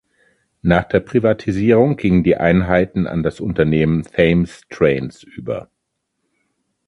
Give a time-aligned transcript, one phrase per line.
[0.63, 5.69] Nach der Privatisierung gingen die Einheiten an das Unternehmen Thames Trains über.